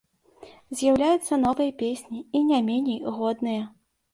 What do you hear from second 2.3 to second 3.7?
і не меней годныя.